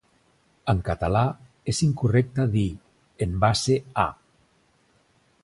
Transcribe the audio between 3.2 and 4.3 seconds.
"en base a".